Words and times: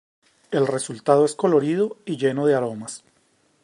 El 0.49 0.65
resultado 0.65 1.25
es 1.25 1.35
colorido 1.35 1.95
y 2.07 2.17
lleno 2.17 2.47
de 2.47 2.55
aromas. 2.55 3.03